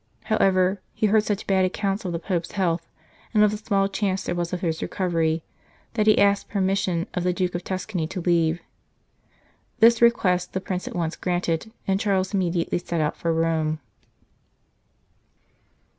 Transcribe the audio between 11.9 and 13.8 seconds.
Charles immediately set out for Rome.